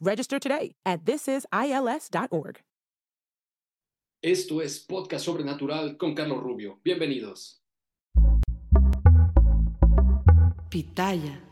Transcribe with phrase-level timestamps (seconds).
[0.00, 2.60] Register today at thisisils.org.
[4.22, 6.78] Esto es Podcast Sobrenatural con Carlos Rubio.
[6.84, 7.62] Bienvenidos.
[10.70, 11.42] Pitaya.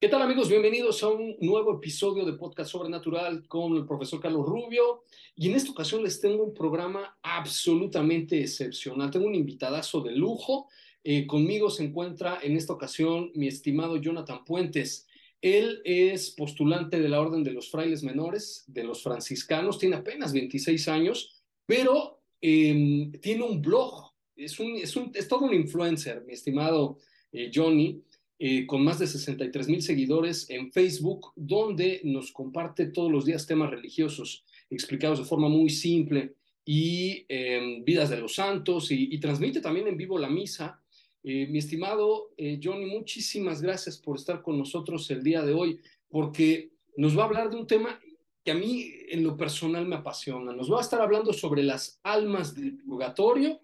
[0.00, 0.48] ¿Qué tal amigos?
[0.48, 5.02] Bienvenidos a un nuevo episodio de Podcast Sobrenatural con el profesor Carlos Rubio.
[5.34, 9.10] Y en esta ocasión les tengo un programa absolutamente excepcional.
[9.10, 10.68] Tengo un invitadazo de lujo.
[11.02, 15.07] Eh, conmigo se encuentra en esta ocasión mi estimado Jonathan Puentes.
[15.40, 20.32] Él es postulante de la Orden de los Frailes Menores, de los franciscanos, tiene apenas
[20.32, 24.80] 26 años, pero eh, tiene un blog, es, un,
[25.28, 26.98] todo un influencer, mi estimado
[27.32, 28.02] eh, Johnny,
[28.40, 33.46] eh, con más de 63 mil seguidores en Facebook, donde nos comparte todos los días
[33.46, 39.60] temas religiosos explicados de forma muy simple y em, vidas de los santos y transmite
[39.60, 40.80] también en vivo la misa
[41.22, 45.80] eh, mi estimado eh, Johnny, muchísimas gracias por estar con nosotros el día de hoy,
[46.08, 47.98] porque nos va a hablar de un tema
[48.44, 50.52] que a mí en lo personal me apasiona.
[50.52, 53.60] Nos va a estar hablando sobre las almas del purgatorio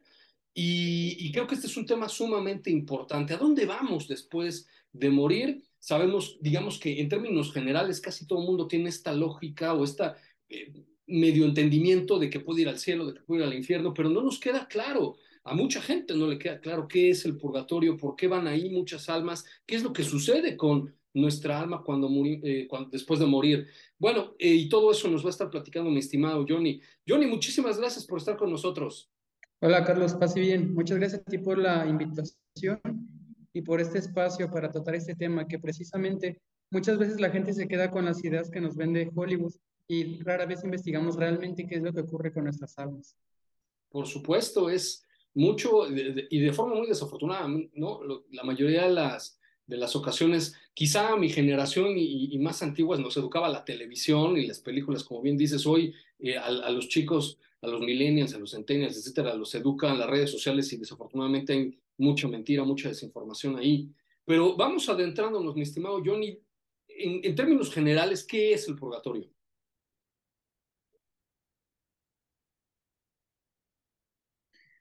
[0.52, 3.34] y, y creo que este es un tema sumamente importante.
[3.34, 5.62] ¿A dónde vamos después de morir?
[5.78, 10.16] Sabemos, digamos que en términos generales casi todo el mundo tiene esta lógica o esta...
[10.48, 10.72] Eh,
[11.06, 14.08] medio entendimiento de que puede ir al cielo, de que puede ir al infierno, pero
[14.08, 17.96] no nos queda claro a mucha gente no le queda claro qué es el purgatorio,
[17.96, 22.10] por qué van ahí muchas almas, qué es lo que sucede con nuestra alma cuando,
[22.42, 23.68] eh, cuando después de morir.
[23.98, 26.80] Bueno, eh, y todo eso nos va a estar platicando mi estimado Johnny.
[27.06, 29.10] Johnny, muchísimas gracias por estar con nosotros.
[29.60, 30.74] Hola Carlos, pase bien.
[30.74, 32.80] Muchas gracias a ti por la invitación
[33.52, 36.40] y por este espacio para tratar este tema que precisamente
[36.70, 39.54] muchas veces la gente se queda con las ideas que nos vende Hollywood
[39.86, 43.16] y rara vez investigamos realmente qué es lo que ocurre con nuestras almas.
[43.90, 45.03] Por supuesto, es
[45.34, 48.00] mucho y de forma muy desafortunada, ¿no?
[48.30, 53.48] La mayoría de las, de las ocasiones, quizá mi generación y, más antiguas nos educaba
[53.48, 57.80] la televisión y las películas, como bien dices, hoy eh, a, los chicos, a los
[57.80, 62.64] millennials, a los centennials, etcétera, los educan las redes sociales y desafortunadamente hay mucha mentira,
[62.64, 63.90] mucha desinformación ahí.
[64.24, 66.38] Pero vamos adentrándonos, mi estimado Johnny,
[66.88, 69.33] en términos generales, ¿qué es el purgatorio?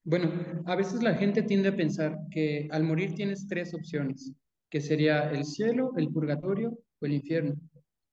[0.06, 0.32] Bueno,
[0.66, 4.34] a veces la gente tiende a pensar que al morir tienes tres opciones,
[4.70, 7.56] que sería el cielo, el purgatorio o el infierno.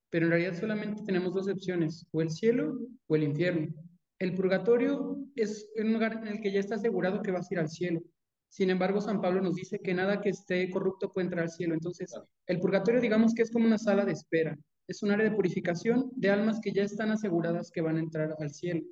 [0.08, 3.74] Pero en realidad solamente tenemos dos opciones, o el cielo o el infierno.
[4.20, 7.58] El purgatorio es un lugar en el que ya está asegurado que vas a ir
[7.58, 8.00] al cielo.
[8.48, 11.74] Sin embargo, San Pablo nos dice que nada que esté corrupto puede entrar al cielo.
[11.74, 12.12] Entonces,
[12.46, 14.56] el purgatorio digamos que es como una sala de espera.
[14.86, 18.36] Es un área de purificación de almas que ya están aseguradas que van a entrar
[18.38, 18.82] al cielo.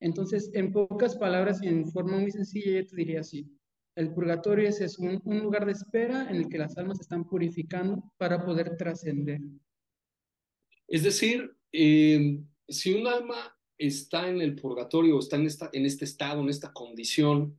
[0.00, 3.46] Entonces, en pocas palabras y en forma muy sencilla, yo te diría así.
[3.96, 8.44] El purgatorio es, un, lugar de espera en el que las almas están purificando para
[8.44, 9.40] poder trascender.
[10.86, 16.04] Es decir, eh, si un alma está en el purgatorio, está en, esta, en este
[16.04, 17.58] estado, en esta condición,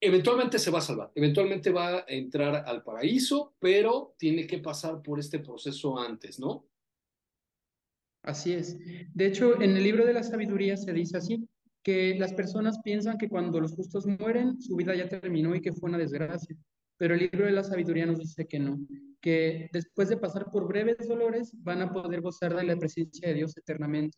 [0.00, 5.02] eventualmente se va a salvar, eventualmente va a entrar al paraíso, pero tiene que pasar
[5.02, 6.66] por este proceso antes, ¿no?
[8.24, 8.76] Así es.
[9.14, 11.46] De hecho, en el libro de la sabiduría se dice así,
[11.82, 15.74] que las personas piensan que cuando los justos mueren, su vida ya terminó y que
[15.74, 16.56] fue una desgracia.
[16.96, 18.78] Pero el libro de la sabiduría nos dice que no,
[19.20, 23.34] que después de pasar por breves dolores van a poder gozar de la presencia de
[23.34, 24.16] Dios eternamente.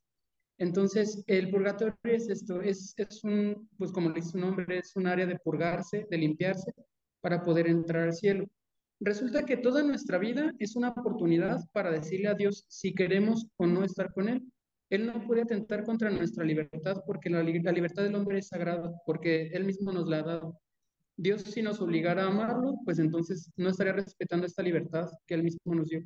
[0.59, 5.07] Entonces, el purgatorio es esto, es, es un, pues como dice su nombre, es un
[5.09, 6.73] área de purgarse, de limpiarse,
[7.21, 8.47] para poder entrar al cielo.
[9.01, 13.67] Resulta que toda nuestra vida es una oportunidad para decirle a Dios si queremos o
[13.67, 14.43] no estar con Él.
[14.89, 19.49] Él no puede atentar contra nuestra libertad porque la, libertad del hombre es sagrada, porque
[19.49, 20.61] Él mismo nos la ha dado.
[21.19, 25.43] Dios si nos obligara a amarlo, pues entonces no estaría respetando esta libertad que Él
[25.43, 26.03] mismo nos dio.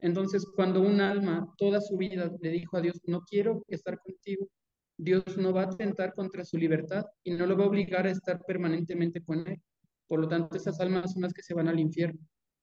[0.00, 4.48] Entonces, cuando un alma toda su vida le dijo a Dios, no quiero estar contigo,
[4.96, 8.10] Dios no va a atentar contra su libertad y no lo va a obligar a
[8.10, 9.60] estar permanentemente con él.
[10.08, 12.20] Por lo tanto, esas almas son las que se van al infierno.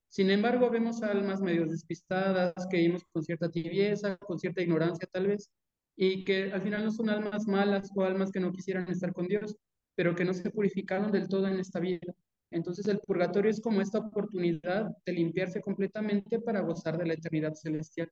[0.10, 5.28] Sin embargo, vemos almas medio despistadas, que vimos con cierta tibieza, con cierta ignorancia tal
[5.28, 5.52] vez,
[5.96, 9.28] y que al final no son almas malas o almas que no quisieran estar con
[9.28, 9.56] Dios,
[9.96, 12.14] pero que no se purificaron del todo en esta vida.
[12.52, 17.54] Entonces el purgatorio es como esta oportunidad de limpiarse completamente para gozar de la eternidad
[17.54, 18.12] celestial.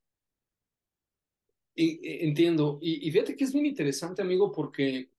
[1.75, 2.79] Y, eh, entiendo.
[2.81, 5.09] Y, fíjate que es bien interesante, amigo, porque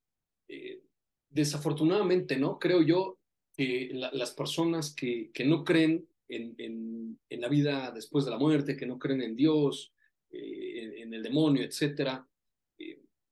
[0.48, 0.82] eh,
[1.30, 2.58] desafortunadamente, ¿no?
[2.58, 3.18] Creo yo
[3.56, 8.38] que las personas que, que no creen en, en, en, la vida después de la
[8.38, 9.92] muerte, que no creen en Dios,
[10.30, 12.26] eh, en, el demonio, etcétera,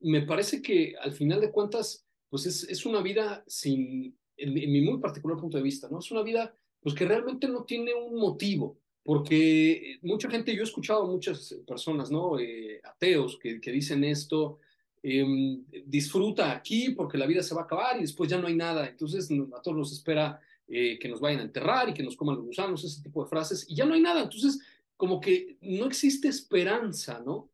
[0.03, 4.81] me parece que al final de cuentas, pues es, es una vida sin, en, mi
[4.81, 5.99] muy particular punto de vista, ¿no?
[5.99, 10.65] Es una vida pues que realmente no tiene un motivo, porque mucha gente, yo he
[10.65, 12.39] escuchado a muchas personas, ¿no?
[12.39, 14.59] Eh, ateos que, que, dicen esto,
[15.03, 18.55] em, disfruta aquí porque la vida se va a acabar y después ya no hay
[18.55, 22.17] nada, entonces a todos nos espera eh, que nos vayan a enterrar y que nos
[22.17, 24.61] coman los gusanos, ese tipo de frases, y ya no hay nada, entonces
[24.97, 27.51] como que no existe esperanza, ¿no?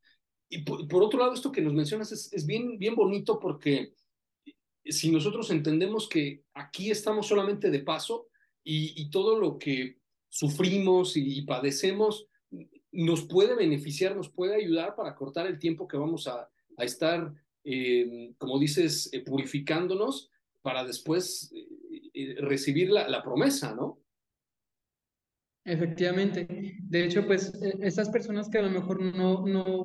[0.51, 3.93] Y por, otro lado, esto que nos mencionas es, es bien, bien bonito porque
[4.85, 8.29] si nosotros entendemos que aquí estamos solamente de paso
[8.65, 9.99] y, todo lo que
[10.29, 12.27] sufrimos y, padecemos
[12.91, 16.49] nos puede beneficiar, nos puede ayudar para cortar el tiempo que vamos a,
[16.85, 17.33] estar,
[17.65, 20.31] eh, como dices, eh, purificándonos
[20.63, 21.53] para después
[22.15, 24.01] eh, recibir la, la, promesa, ¿no?
[25.65, 26.77] Efectivamente.
[26.81, 29.85] De hecho, pues esas personas que a lo mejor no, no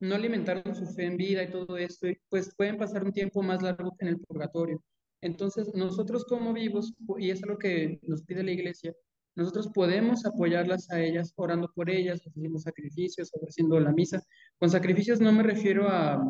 [0.00, 3.62] no alimentaron su fe en vida y todo esto, pues pueden pasar un tiempo más
[3.62, 4.82] largo en el purgatorio.
[5.20, 8.94] Entonces, nosotros como vivos, y es lo que nos pide la iglesia,
[9.36, 14.22] nosotros podemos apoyarlas a ellas, orando por ellas, haciendo sacrificios, ofreciendo la misa.
[14.58, 16.22] Con sacrificios no me refiero a,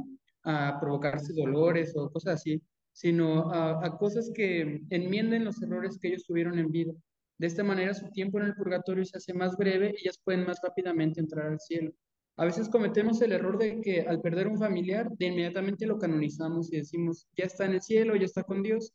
[0.44, 2.62] a provocarse dolores o cosas así,
[2.92, 6.92] sino a, a cosas que enmienden los errores que ellos tuvieron en vida.
[7.38, 10.44] De esta manera su tiempo en el purgatorio se hace más breve y ellas pueden
[10.44, 11.92] más rápidamente entrar al cielo.
[12.36, 16.72] A veces cometemos el error de que al perder un familiar, de inmediatamente lo canonizamos
[16.72, 18.92] y decimos, ya está en el cielo, ya está con Dios.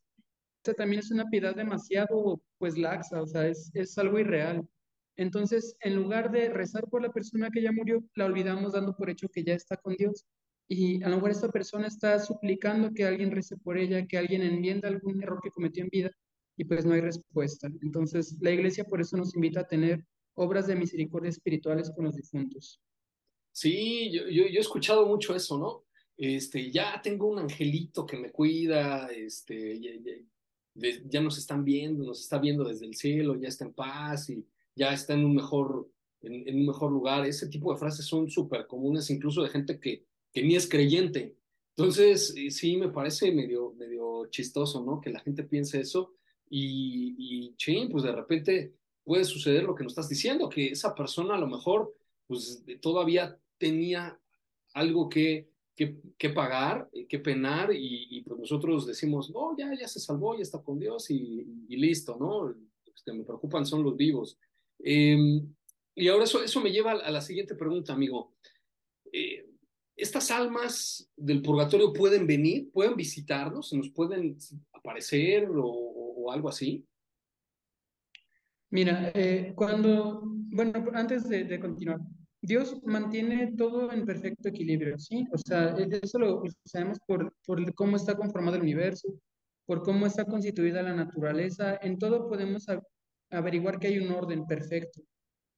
[0.66, 4.68] Esta también es una piedad demasiado, pues, laxa, o sea, es, es algo irreal.
[5.16, 9.12] Entonces, en lugar de rezar por la persona que ya murió, la olvidamos dando por
[9.12, 10.26] hecho que ya está con Dios.
[10.68, 14.42] Y a lo mejor esta persona está suplicando que alguien rece por ella, que alguien
[14.42, 16.10] enmienda algún error que cometió en vida,
[16.58, 17.70] y pues no hay respuesta.
[17.84, 20.04] Entonces, la iglesia por eso nos invita a tener
[20.34, 22.82] obras de misericordia espirituales con los difuntos.
[23.52, 25.84] Sí, yo, yo, he escuchado mucho eso, ¿no?
[26.18, 29.92] Este, ya tengo un angelito que me cuida, este, ya,
[30.76, 34.46] nos están viendo, nos está viendo desde el cielo, ya está en paz y
[34.76, 35.90] ya está en un mejor,
[36.22, 37.26] en, un mejor lugar.
[37.26, 41.36] Ese tipo de frases son súper comunes, incluso de gente que, que ni es creyente.
[41.78, 45.02] Entonces, sí, me parece medio, medio chistoso, ¿no?
[45.02, 46.14] Que la gente piense eso
[46.50, 48.74] y, y, ching, pues de repente
[49.04, 51.96] puede suceder lo que nos estás diciendo, que esa persona a lo mejor,
[52.28, 54.20] pues todavía tenía
[54.74, 59.88] algo que, que, que pagar, eh, que penar, y, pues nosotros decimos, no, ya, ya
[59.88, 62.48] se salvó, ya está con Dios y, listo, ¿no?
[62.48, 64.40] Los que me preocupan son los vivos.
[64.80, 65.54] Em,
[65.94, 68.34] y ahora eso, eso me lleva a la siguiente pregunta, amigo.
[69.12, 69.50] Eh,
[69.98, 74.38] ¿Estas almas del purgatorio pueden venir, pueden visitarnos, nos pueden
[74.74, 76.86] aparecer o, algo así?
[78.72, 82.00] Mira, eh, cuando, bueno, antes de continuar,
[82.46, 85.26] Dios mantiene todo en perfecto equilibrio, ¿sí?
[85.32, 89.08] O sea, e, eso lo, sabemos por, por cómo está conformado el universo,
[89.66, 91.80] por cómo está constituida la naturaleza.
[91.82, 92.68] En todo podemos
[93.32, 95.02] averiguar que hay un orden perfecto.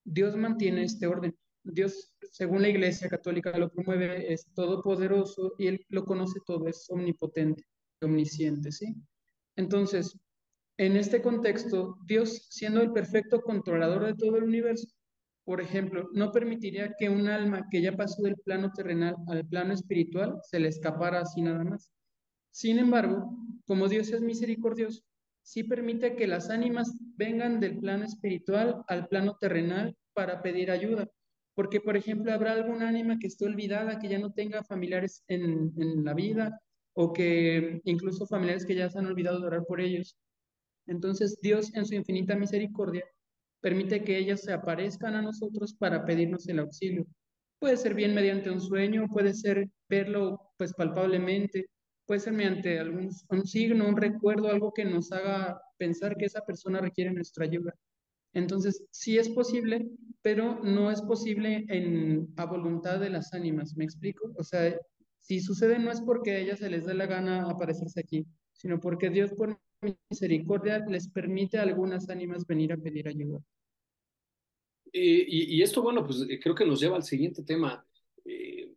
[0.02, 1.36] Dios mantiene este orden.
[1.62, 6.86] Dios, según la Iglesia Católica, lo promueve, es todopoderoso y Él lo conoce todo, es
[6.88, 7.64] omnipotente,
[8.00, 8.94] omnisciente, ¿sí?
[9.56, 10.18] Entonces,
[10.78, 14.86] en este contexto, Dios, siendo el perfecto controlador de todo el universo,
[15.48, 19.72] por ejemplo, no permitiría que un alma que ya pasó del plano terrenal al plano
[19.72, 21.90] espiritual se le escapara así nada más.
[22.50, 25.02] Sin embargo, como Dios es misericordioso,
[25.40, 31.08] sí permite que las ánimas vengan del plano espiritual al plano terrenal para pedir ayuda.
[31.54, 35.72] Porque, por ejemplo, habrá alguna ánima que esté olvidada, que ya no tenga familiares en,
[35.78, 36.60] en la vida,
[36.92, 40.18] o que incluso familiares que ya se han olvidado de orar por ellos.
[40.86, 43.06] Entonces, Dios, en su infinita misericordia,
[43.60, 47.06] permite que ellas se aparezcan a nosotros para pedirnos el auxilio.
[47.58, 51.68] Puede ser bien mediante un sueño, puede ser verlo pues palpablemente,
[52.06, 56.44] puede ser mediante algún un signo, un recuerdo, algo que nos haga pensar que esa
[56.44, 57.74] persona requiere nuestra ayuda.
[58.32, 59.88] Entonces, sí es posible,
[60.22, 64.32] pero no es posible en, a voluntad de las ánimas, ¿me explico?
[64.36, 64.76] O sea,
[65.18, 68.80] si sucede no es porque a ellas se les dé la gana aparecerse aquí, sino
[68.80, 69.58] porque Dios por
[70.10, 73.40] misericordia les permite a algunas ánimas venir a pedir ayuda.
[74.92, 77.84] y, y, esto, bueno, pues eh, creo que nos lleva al siguiente tema.
[78.24, 78.74] Eh,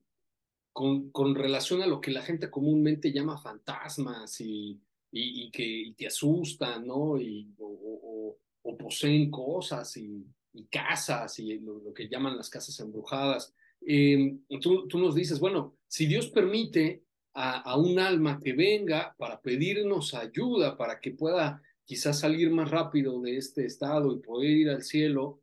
[0.74, 4.80] con, con, relación a lo que la gente comúnmente llama fantasmas y,
[5.12, 7.20] y, y que te asustan, ¿no?
[7.20, 10.26] Y, o, o, poseen cosas y,
[10.70, 13.54] casas y lo, que llaman las casas embrujadas.
[13.86, 17.04] Eh, tú, tú, nos dices, bueno, si Dios permite
[17.34, 22.70] a, a, un alma que venga para pedirnos ayuda, para que pueda quizás salir más
[22.70, 25.42] rápido de este estado y poder ir al cielo,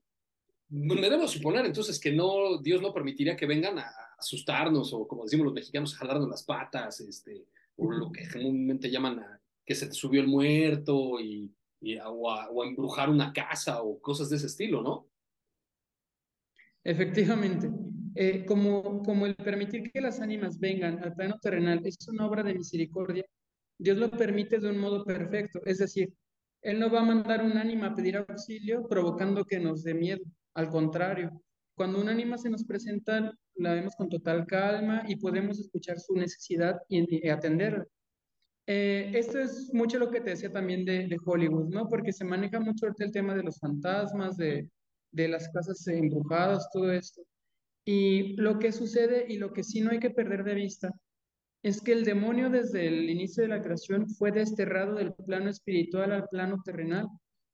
[0.71, 5.25] me debo suponer entonces que no, Dios no permitiría que vengan a asustarnos o como
[5.25, 9.87] decimos los mexicanos, jalarnos las patas, este, o lo que comúnmente llaman a, que se
[9.87, 14.29] te subió el muerto y, y o, a, o, a, embrujar una casa o cosas
[14.29, 15.09] de ese estilo, ¿no?
[16.85, 17.71] Efectivamente.
[18.15, 22.43] Eh, como, como el permitir que las ánimas vengan al plano terrenal es una obra
[22.43, 23.25] de misericordia,
[23.79, 26.13] Dios lo permite de un modo perfecto, es decir,
[26.63, 30.25] Él no va a mandar un ánima a pedir auxilio provocando que nos dé miedo,
[30.55, 31.41] al contrario,
[31.79, 36.15] cuando un ánima se nos presenta, la vemos con total calma y podemos escuchar su
[36.15, 37.87] necesidad y, y atenderla.
[38.67, 41.89] Eh, esto es mucho lo que te decía también de, de, Hollywood, ¿no?
[41.89, 44.69] Porque se maneja mucho el tema de los fantasmas, de,
[45.13, 47.23] de las casas embrujadas, todo esto.
[47.89, 50.93] Y lo que sucede y lo que sí no hay que perder de vista
[51.63, 56.13] es que el demonio desde el inicio de la creación fue desterrado del plano espiritual
[56.13, 57.09] al plano terrenal.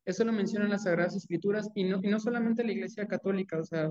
[0.05, 3.65] Eso lo mencionan las Sagradas Escrituras y no, y no solamente la Iglesia Católica, o
[3.65, 3.91] sea,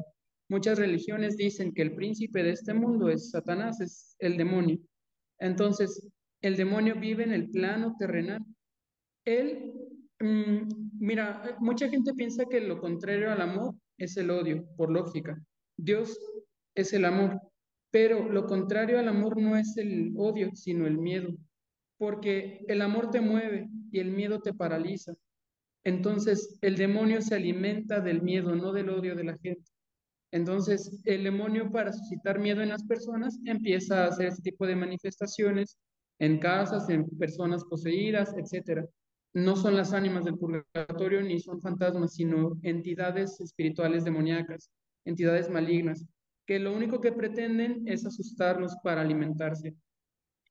[0.49, 4.77] Muchas religiones dicen que el príncipe de este mundo es Satanás, es el demonio.
[5.39, 6.07] Entonces,
[6.41, 8.45] el demonio vive en el plano terrenal.
[9.25, 9.73] Él,
[10.19, 10.67] mmm,
[10.99, 15.41] mira, mucha gente piensa que lo contrario al amor es el odio, por lógica.
[15.83, 16.17] Dios
[16.75, 17.41] es el amor,
[17.91, 21.35] pero lo contrario al amor no es el odio, sino el miedo,
[21.97, 25.13] porque el amor te mueve y el miedo te paraliza.
[25.83, 29.69] Entonces, el demonio se alimenta del miedo, no del odio de la gente.
[30.31, 34.77] Entonces, el demonio para suscitar miedo en las personas empieza a hacer este tipo de
[34.77, 35.77] manifestaciones
[36.17, 38.87] en casas, en personas poseídas, etc.
[39.33, 44.71] No son las ánimas del purgatorio ni son fantasmas, sino entidades espirituales demoníacas,
[45.05, 46.05] entidades malignas,
[46.45, 49.75] que lo único que pretenden es asustarnos para alimentarse.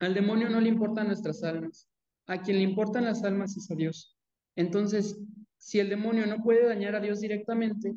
[0.00, 1.88] Al demonio no le importan nuestras almas,
[2.26, 4.16] a quien le importan las almas es a Dios.
[4.56, 5.18] Entonces,
[5.58, 7.94] si el demonio no puede dañar a Dios directamente,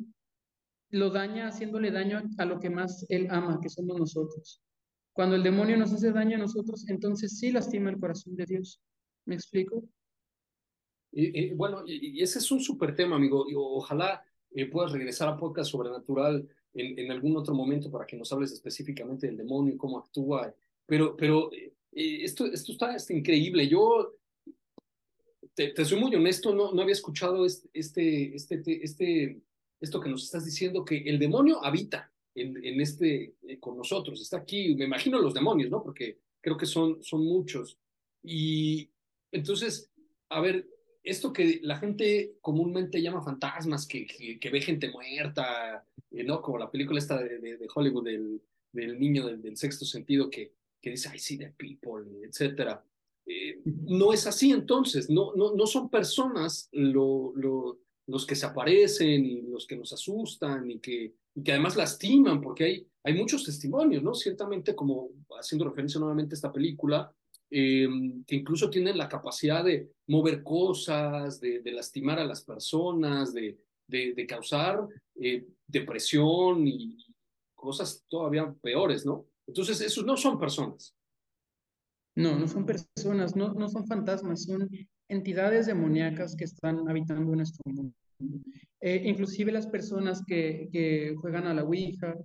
[0.90, 4.62] lo daña haciéndole daño a lo que más él ama, que somos nosotros.
[5.12, 8.80] Cuando el demonio nos hace daño a nosotros, entonces sí lastima el corazón de Dios.
[9.24, 9.82] ¿Me explico?
[11.10, 13.46] Y, bueno, y, ese es un súper tema, amigo.
[13.56, 14.22] Ojalá
[14.56, 18.52] eh, puedas regresar a Podcast Sobrenatural en, en, algún otro momento para que nos hables
[18.52, 20.54] específicamente del demonio y cómo actúa.
[20.86, 23.68] Pero, pero eh, esto, esto está, está, increíble.
[23.68, 24.14] Yo
[25.54, 29.42] te, te, soy muy honesto, no, no había escuchado este, este, este, este
[29.78, 34.22] esto que nos estás diciendo, que el demonio habita en, en este, eh, con nosotros,
[34.22, 35.82] está aquí, me imagino los demonios, ¿no?
[35.82, 37.78] Porque creo que son, son muchos.
[38.22, 38.90] Y
[39.32, 39.90] entonces,
[40.30, 40.66] a ver,
[41.06, 46.42] esto que la gente comúnmente llama fantasmas, que, que, que ve gente muerta, eh, ¿no?
[46.42, 50.28] Como la película esta de, de, de Hollywood del, del niño del, del, sexto sentido
[50.28, 52.84] que, que dice, I see the people, etcétera.
[53.24, 58.46] Eh, no es así entonces, no, no, no son personas lo, lo, los que se
[58.46, 63.14] aparecen y los que nos asustan y que, y que además lastiman, porque hay, hay
[63.14, 64.12] muchos testimonios, ¿no?
[64.12, 67.12] Ciertamente, como haciendo referencia nuevamente a esta película,
[67.50, 67.88] eh,
[68.26, 73.58] que incluso tienen la capacidad de mover cosas, de, de lastimar a las personas, de,
[73.86, 76.96] de, de causar eh, depresión y
[77.54, 79.26] cosas todavía peores, ¿no?
[79.46, 80.94] Entonces, esos no son personas.
[82.16, 84.68] No, no son personas, no, no son fantasmas, son
[85.08, 87.92] entidades demoníacas que están habitando nuestro mundo.
[88.80, 92.16] Eh, inclusive las personas que, que juegan a la Ouija,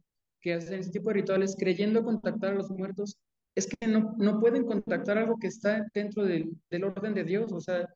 [0.41, 3.17] que hacen este tipo de rituales creyendo contactar a los muertos,
[3.55, 7.51] es que no, no pueden contactar algo que está dentro del, del orden de Dios.
[7.51, 7.87] O sea,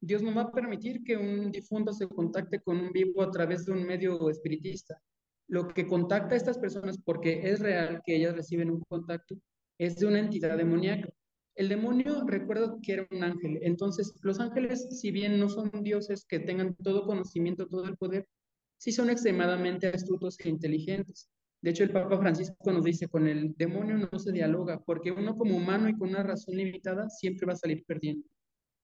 [0.00, 3.64] Dios no va a permitir que un difunto se contacte con un vivo a través
[3.64, 5.00] de un medio espiritista.
[5.48, 9.36] Lo que contacta a estas personas, porque es real que ellas reciben un contacto,
[9.78, 11.08] es de una entidad demoníaca.
[11.54, 13.58] El demonio, recuerdo que era un ángel.
[13.62, 18.28] Entonces, los ángeles, si bien no son dioses que tengan todo conocimiento, todo el poder,
[18.76, 21.28] sí son extremadamente astutos e inteligentes.
[21.60, 25.36] De hecho, el Papa Francisco nos dice, con el demonio no se dialoga, porque uno
[25.36, 28.24] como humano y con una razón limitada siempre va a salir perdiendo.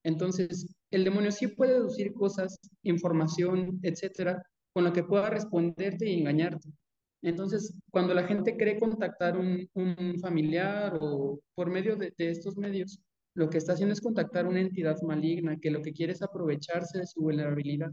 [0.05, 6.21] Entonces, el demonio sí puede deducir cosas, información, etcétera, con lo que pueda responderte y
[6.21, 6.69] engañarte.
[7.23, 12.57] Entonces, cuando la gente cree contactar un, un familiar o por medio de, de estos
[12.57, 13.01] medios,
[13.35, 16.99] lo que está haciendo es contactar una entidad maligna que lo que quiere es aprovecharse
[16.99, 17.93] de su vulnerabilidad.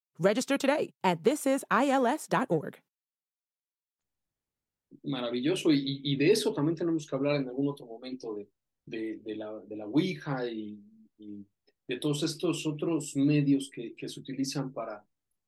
[0.21, 2.77] Register today at thisisils.org.
[5.03, 8.49] Maravilloso, y, de eso también tenemos que hablar en algún otro momento de,
[9.17, 10.79] de, la, de la Ouija y,
[11.87, 15.05] de todos estos otros medios que, que se utilizan para,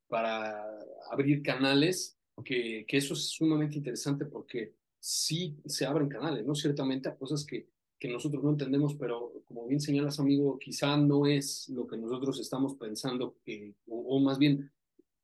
[0.08, 0.65] para
[1.12, 6.56] abrir canales, que, que eso es sumamente interesante porque sí se abren canales, ¿no?
[6.56, 7.70] Ciertamente a cosas que,
[8.03, 12.38] que nosotros no entendemos, pero como bien señalas, amigo, quizá no es lo que nosotros
[12.38, 14.69] estamos pensando, que, o, más bien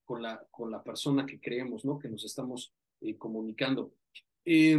[0.05, 1.99] con la, con la persona que creemos, ¿no?
[1.99, 2.71] Que nos estamos
[3.01, 3.91] eh, comunicando.
[4.45, 4.77] Eh,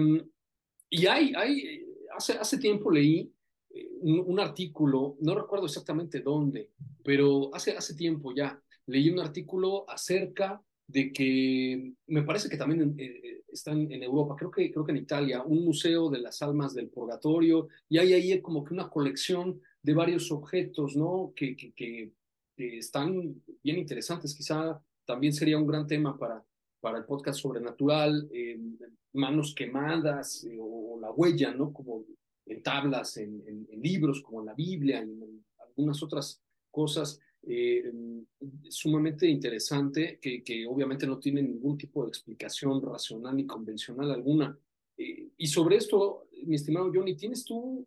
[0.89, 1.85] y hay, hay
[2.17, 3.31] hace, hace tiempo leí
[3.69, 6.71] eh, un, un, artículo, no recuerdo exactamente dónde,
[7.05, 12.95] pero hace, hace tiempo ya leí un artículo acerca de que me parece que también
[12.99, 16.75] eh, están en Europa, creo que, creo que en Italia, un museo de las almas
[16.75, 21.33] del purgatorio, y hay ahí como que una colección de varios objetos, ¿no?
[21.35, 22.13] Que, que, que,
[22.57, 26.45] están bien interesantes, quizá también sería un gran tema para,
[26.81, 28.59] para el podcast sobrenatural, eh,
[29.15, 31.73] manos quemadas eh, o, la huella, ¿no?
[31.73, 32.05] Como
[32.45, 37.19] en tablas, en, en, en libros, como en la Biblia, y en algunas otras cosas
[37.43, 37.93] eh,
[38.69, 44.59] sumamente interesante, que, que, obviamente no tiene ningún tipo de explicación racional ni convencional alguna.
[44.97, 47.87] Eh, y sobre esto, mi estimado Johnny, ¿tienes tú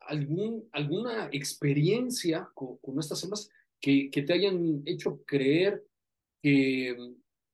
[0.00, 5.84] algún, alguna experiencia con, estas almas que, que te hayan hecho creer
[6.42, 6.96] que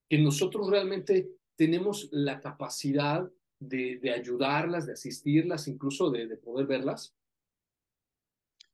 [0.09, 3.29] que nosotros realmente tenemos la capacidad
[3.59, 7.15] de, de ayudarlas, de asistirlas, incluso de, de, poder verlas?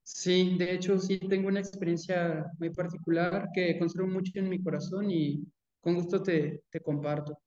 [0.05, 5.11] Sí, de hecho sí tengo una experiencia muy particular que conservo mucho en mi corazón
[5.11, 5.45] y
[5.81, 7.39] con gusto te, te comparto.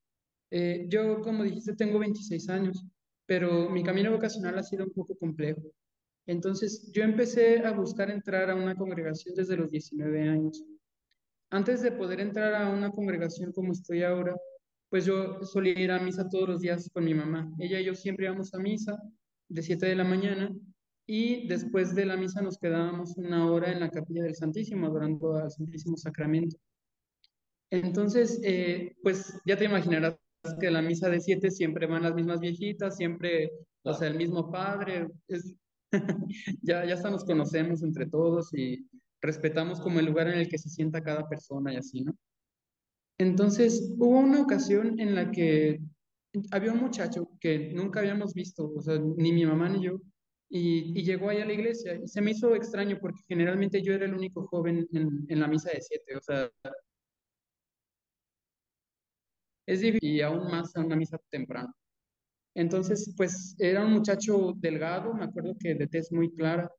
[0.52, 2.86] Eh, yo, como dijiste, tengo 26 años,
[3.26, 5.62] pero mi camino vocacional ha sido un poco complejo.
[6.28, 10.64] Entonces, yo empecé a buscar entrar a una congregación desde los 19 años.
[11.50, 14.36] Antes de poder entrar a una congregación como estoy ahora,
[14.90, 17.52] pues yo solía ir a misa todos los días con mi mamá.
[17.60, 18.98] Ella y yo siempre íbamos a misa
[19.50, 20.50] de 7 de la mañana
[21.08, 25.36] y después de la misa nos quedábamos una hora en la capilla del Santísimo, adorando
[25.36, 26.58] al Santísimo Sacramento.
[27.70, 30.18] Entonces, eh, pues ya te imaginarás
[30.60, 33.52] que la misa de 7 siempre van las mismas viejitas, siempre,
[33.84, 35.08] o sea, el mismo padre.
[35.28, 35.54] Es,
[36.62, 38.88] ya, ya hasta nos conocemos entre todos y
[39.22, 42.16] respetamos como el lugar en el que se sienta cada persona y así, ¿no?
[43.18, 45.80] Entonces, hubo una ocasión en la que
[46.52, 50.02] había un muchacho que nunca habíamos visto, o sea, ni mi mamá ni yo,
[50.50, 51.96] y, y llegó ahí a la iglesia.
[51.96, 55.48] Y se me hizo extraño porque generalmente yo era el único joven en, en la
[55.48, 56.50] misa de siete, o sea,
[59.68, 61.74] es difícil y aún más a una misa temprana.
[62.56, 66.72] Entonces, pues era un muchacho delgado, me acuerdo que de tez muy clara,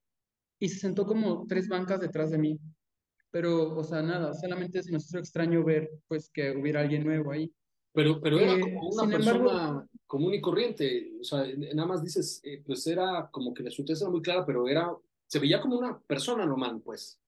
[0.58, 2.58] y se sentó como tres bancas detrás de mí.
[3.30, 7.32] Pero, o sea, nada, solamente se nos hizo extraño ver, pues, que hubiera alguien nuevo
[7.32, 7.52] ahí.
[7.92, 12.02] Pero, pero era eh, como una persona embargo, común y corriente, o sea, nada más
[12.02, 14.90] dices, eh, pues era como que la sutileza era muy clara, pero era,
[15.26, 17.20] se veía como una persona normal, pues.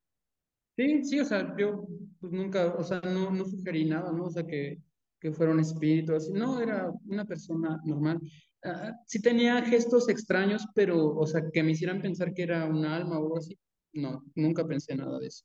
[0.77, 1.89] Sí, sí, o sea, yo
[2.21, 4.27] pues, nunca, o sea, no, no sugerí nada, ¿no?
[4.27, 4.81] O sea, que,
[5.19, 8.21] que fuera un espíritu, así, no, era una persona normal.
[8.65, 12.85] Uh, sí tenía gestos extraños, pero, o sea, que me hicieran pensar que era un
[12.85, 13.59] alma o algo así.
[13.93, 15.45] No, nunca pensé nada de eso.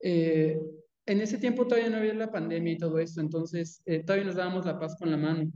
[0.00, 0.60] Eh,
[1.06, 4.36] en ese tiempo todavía no había la pandemia y todo esto, entonces eh, todavía nos
[4.36, 5.50] dábamos la paz con la mano.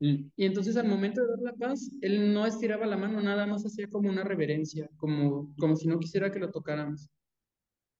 [0.00, 0.30] Mm.
[0.36, 3.64] Y entonces al momento de dar la paz, él no estiraba la mano, nada más
[3.64, 7.08] hacía como una reverencia, como, como si no quisiera que lo tocáramos.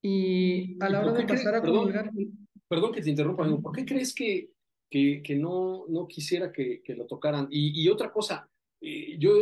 [0.03, 2.11] Y a la hora de pasar a comulgar...
[2.13, 4.51] Perdón, perdón que te interrumpa, amigo, ¿por qué crees que
[4.91, 7.49] que, que no, no quisiera que, que lo tocaran.
[7.51, 8.49] Y, y otra cosa,
[8.81, 9.33] eh, yo,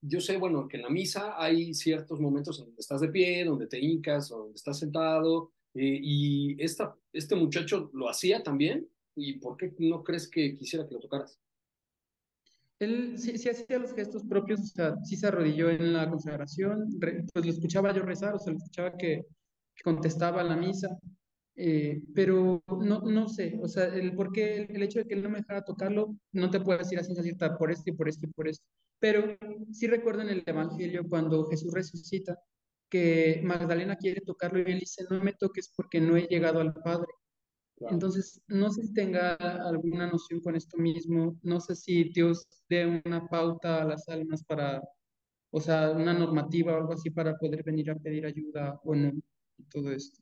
[0.00, 3.44] yo sé, bueno, que en la misa hay ciertos momentos en donde estás de pie,
[3.44, 9.34] donde te hincas, donde estás sentado, eh, y esta, este muchacho lo hacía también, ¿y
[9.34, 11.38] por qué no crees que quisiera que lo tocaras?
[12.82, 17.44] Él sí, hacía los gestos propios, o sea, sí se arrodilló en la consagración, pues
[17.46, 19.22] lo escuchaba yo rezar, o sea, lo escuchaba que,
[19.74, 20.88] que contestaba la misa,
[21.54, 25.22] Eh, pero no, no sé, o sea, el por qué, el hecho de que él
[25.22, 28.08] no me dejara tocarlo, no te puedo decir a ciencia cierta por esto y por
[28.08, 28.64] esto y por esto.
[28.98, 29.36] Pero
[29.72, 32.38] sí recuerdo en el Evangelio cuando Jesús resucita
[32.88, 36.74] que Magdalena quiere tocarlo y él dice, no me toques porque no he llegado al
[36.74, 37.08] Padre.
[37.90, 43.02] Entonces, no sé si tenga alguna noción con esto mismo, no sé si Dios dé
[43.04, 44.82] una pauta a las almas para,
[45.50, 49.12] o sea, una normativa o algo así para poder venir a pedir ayuda o no,
[49.70, 50.20] todo esto.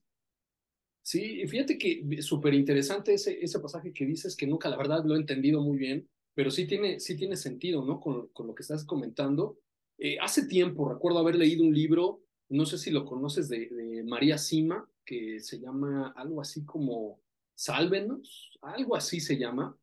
[1.03, 5.17] Sí, fíjate que súper interesante ese, ese pasaje que dices, que nunca la verdad lo
[5.17, 8.01] he entendido muy bien, pero sí tiene, sí tiene sentido, ¿no?
[8.01, 9.59] Con, con lo que estás comentando.
[9.99, 14.05] Eh, hace tiempo recuerdo haber leído un libro, no sé si lo conoces, de, de
[14.05, 17.21] María Sima, que se llama algo así como
[17.61, 19.77] Sálvenos, algo así se llama,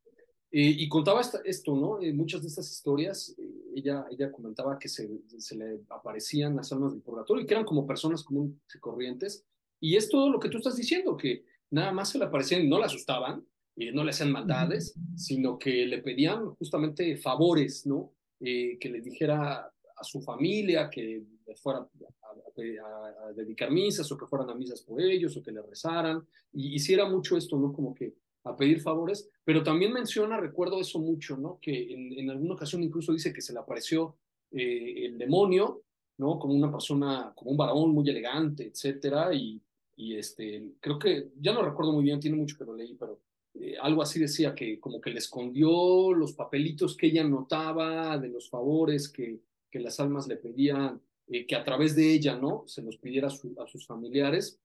[0.50, 2.02] eh, y contaba esto, ¿no?
[2.02, 6.72] En muchas de estas historias, eh, ella, ella comentaba que se, se, le aparecían las
[6.72, 9.44] almas del purgatorio y que eran como personas comunes y corrientes.
[9.78, 12.68] Y es todo lo que tú estás diciendo, que nada más se le aparecían y
[12.68, 18.12] no la asustaban, y no le hacían maldades, sino que le pedían justamente favores, ¿no?
[18.40, 21.22] Eh, que le dijera a su familia que
[21.54, 26.26] fuera a, dedicar misas o que fueran a misas por ellos o que le rezaran.
[26.52, 27.72] Y hiciera mucho esto, ¿no?
[27.72, 31.58] Como que a pedir favores, pero también menciona, recuerdo eso mucho, ¿no?
[31.60, 34.16] Que en, en alguna ocasión incluso dice que se le apareció
[34.50, 35.82] eh, el demonio,
[36.18, 36.38] ¿no?
[36.38, 39.60] Como una persona, como un varón muy elegante, etcétera, y,
[39.96, 43.20] y este, creo que, ya no recuerdo muy bien, tiene mucho que lo leí, pero
[43.54, 48.28] eh, algo así decía que como que le escondió los papelitos que ella notaba de
[48.28, 52.64] los favores que, que las almas le pedían eh, que a través de ella, ¿no?
[52.66, 54.58] Se los pidiera a, sus familiares.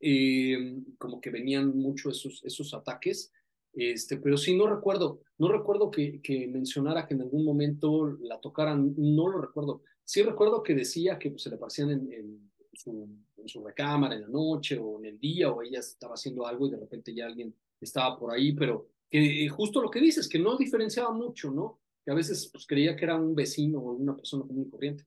[0.00, 3.32] Eh, como que venían mucho esos, esos ataques,
[3.72, 8.40] este, pero sí, no recuerdo, no recuerdo que, que mencionara que en algún momento la
[8.40, 9.82] tocaran, no lo recuerdo.
[10.04, 14.28] Sí recuerdo que decía que pues, se le aparecían en, su, en recámara en la
[14.28, 17.54] noche o en el día, o ella estaba haciendo algo y de repente ya alguien
[17.80, 21.80] estaba por ahí, pero que justo lo que dices, que no diferenciaba mucho, ¿no?
[22.04, 25.04] Que a veces pues, creía que era un vecino o una persona común y corriente.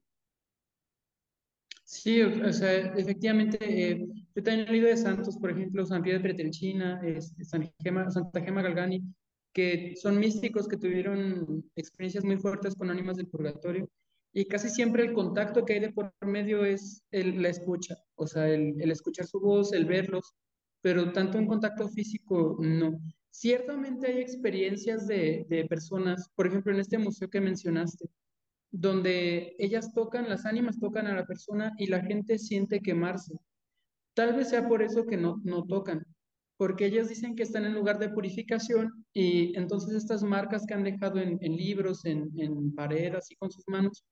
[1.93, 6.13] Sí, o sea, efectivamente, eh, yo también he leído de santos, por ejemplo, San Pío
[6.13, 9.03] de Pretelchina, este, San Gema, Santa Gema Galgani,
[9.53, 13.87] que son místicos que tuvieron experiencias muy fuertes con ánimas del purgatorio,
[14.33, 18.25] y casi siempre el contacto que hay de por medio es el, la escucha, o
[18.25, 20.33] sea, el, el escuchar su voz, el verlos,
[20.81, 22.99] pero tanto un contacto físico, no.
[23.29, 28.07] Ciertamente hay experiencias de, de personas, por ejemplo, en este museo que mencionaste,
[28.73, 33.35] donde ellas tocan, las ánimas tocan a la persona y la gente siente quemarse.
[34.15, 36.03] Tal vez sea por eso que no, no tocan,
[36.57, 40.83] porque ellas dicen que están en lugar de purificación y entonces estas marcas que han
[40.83, 44.03] dejado en, libros, en, en paredes y con sus manos,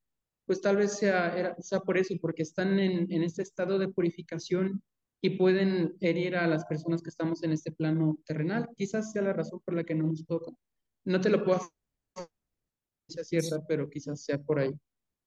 [0.46, 4.84] pues tal vez sea, sea por eso, porque están en, en este estado de purificación
[5.24, 8.68] y pueden herir a las personas que estamos en este plano terrenal.
[8.78, 10.56] Quizás sea la razón por la que no nos tocan.
[11.06, 11.62] No te lo puedo
[13.12, 14.72] cierta, pero quizás sea por ahí.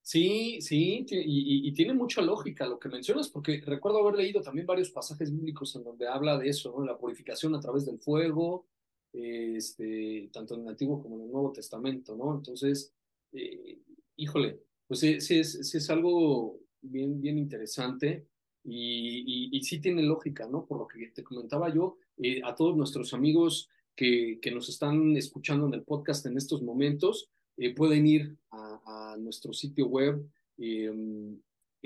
[0.02, 4.66] Sí, sí, y, y, tiene mucha lógica lo que mencionas, porque recuerdo haber leído también
[4.66, 6.84] varios pasajes bíblicos en donde habla de eso, ¿no?
[6.84, 8.66] la purificación a través del fuego,
[9.14, 12.34] este, tanto en el Antiguo como en el Nuevo Testamento, ¿no?
[12.34, 12.92] Entonces,
[13.32, 13.78] eh,
[14.16, 18.26] híjole, pues sí, es, es, algo bien, bien interesante
[18.62, 20.66] y, y, sí tiene lógica, ¿no?
[20.66, 25.16] Por lo que te comentaba yo, eh, a todos nuestros amigos que, que nos están
[25.16, 30.90] escuchando en el podcast en estos momentos, eh, pueden ir a, nuestro sitio web, eh,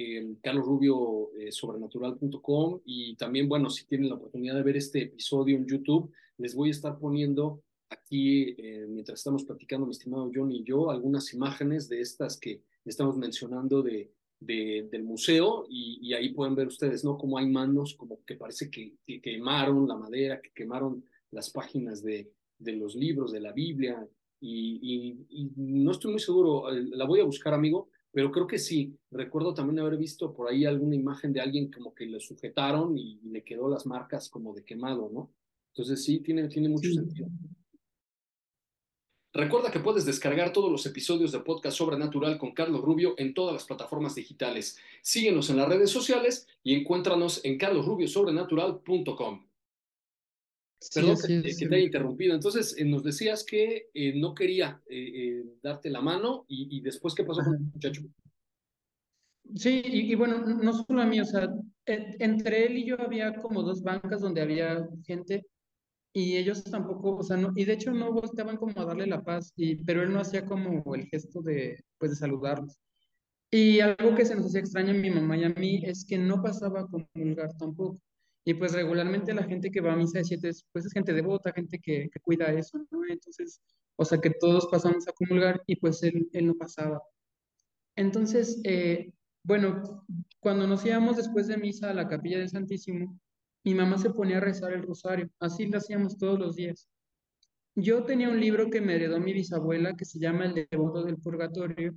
[0.00, 6.12] eh, carlosrubiosobrenatural.com y también, bueno, si tienen la oportunidad de ver este episodio en YouTube,
[6.36, 10.90] les voy a estar poniendo aquí, eh, mientras estamos platicando, mi estimado John y yo,
[10.90, 16.68] algunas imágenes de estas que estamos mencionando de, de, del museo y, ahí pueden ver
[16.68, 17.18] ustedes, ¿no?
[17.18, 22.04] Como hay manos, como que parece que, que quemaron la madera, que quemaron las páginas
[22.04, 24.08] de los libros de la Biblia,
[24.40, 28.58] y, y, no estoy muy seguro, eh, la voy a buscar, amigo, pero creo que
[28.58, 28.96] sí.
[29.10, 33.20] Recuerdo también haber visto por ahí alguna imagen de alguien como que le sujetaron y,
[33.24, 35.30] le quedó las marcas como de quemado, ¿no?
[35.74, 37.28] Entonces sí, tiene, tiene mucho sentido.
[39.32, 43.52] Recuerda que puedes descargar todos los episodios de Podcast Sobrenatural con Carlos Rubio en todas
[43.52, 44.78] las plataformas digitales.
[45.02, 49.47] Síguenos en las redes sociales y encuéntranos en carlosrubiosobrenatural.com.
[50.94, 52.34] Perdón que, te haya interrumpido.
[52.34, 57.14] Entonces, eh, nos decías que eh, no quería eh, darte la mano y, y, después,
[57.14, 58.02] ¿qué pasó con el muchacho?
[59.54, 61.48] Sí, y, y, bueno, no solo a mí, o sea,
[61.86, 65.46] entre él y yo había como dos bancas donde había gente
[66.12, 69.22] y ellos tampoco, o sea, no, y de hecho no volteaban como a darle la
[69.22, 72.78] paz, y, pero él no hacía como el gesto de, pues, de saludarlos.
[73.50, 76.18] Y algo que se nos hacía extraño a mi mamá y a mí es que
[76.18, 77.98] no pasaba a comulgar tampoco.
[78.48, 81.52] Y pues regularmente la gente que va a misa de siete, pues es gente devota,
[81.52, 83.04] gente que, que cuida eso, ¿no?
[83.06, 83.60] Entonces,
[83.94, 87.02] o sea que todos pasamos a comulgar y pues él, él no pasaba.
[87.94, 90.06] Entonces, eh, bueno,
[90.40, 93.20] cuando nos íbamos después de misa a la capilla del Santísimo,
[93.64, 96.88] mi mamá se ponía a rezar el rosario, así lo hacíamos todos los días.
[97.74, 101.18] Yo tenía un libro que me heredó mi bisabuela que se llama El Devoto del
[101.18, 101.94] Purgatorio,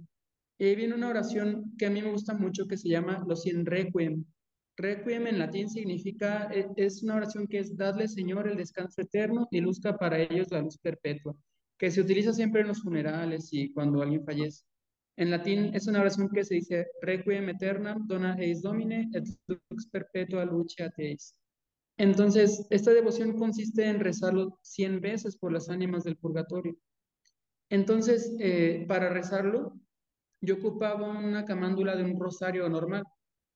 [0.58, 3.44] y ahí viene una oración que a mí me gusta mucho que se llama Los
[3.44, 4.26] Cien Requiem.
[4.78, 9.48] Requiem en latín significa, e, es una oración que es Dadle, Señor, el descanso eterno
[9.52, 11.36] y luzca para ellos la luz perpetua,
[11.78, 14.64] que se utiliza siempre en los funerales y cuando alguien fallece.
[15.18, 19.88] En latín es una oración que se dice Requiem eternam dona eis domine et lux
[19.92, 21.36] perpetua lucia teis.
[21.98, 26.76] Entonces, esta devoción consiste en rezarlo 100 veces por las ánimas del purgatorio.
[27.70, 29.80] Entonces, eh, para rezarlo,
[30.42, 33.04] yo ocupaba una camándula de un rosario normal,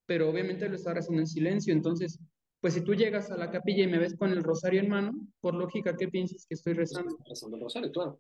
[0.06, 1.74] pero obviamente lo estaba rezando en silencio.
[1.74, 2.20] Entonces,
[2.60, 5.14] pues si tú llegas a la capilla y me ves con el rosario en mano,
[5.40, 7.18] por lógica, ¿qué piensas que estoy rezando?
[7.28, 8.20] Rezando el rosario, claro.